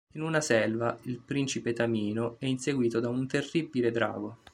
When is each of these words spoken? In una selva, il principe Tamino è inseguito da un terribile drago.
In 0.13 0.23
una 0.23 0.41
selva, 0.41 0.97
il 1.03 1.19
principe 1.19 1.73
Tamino 1.73 2.37
è 2.39 2.47
inseguito 2.47 2.99
da 2.99 3.09
un 3.09 3.27
terribile 3.27 3.91
drago. 3.91 4.37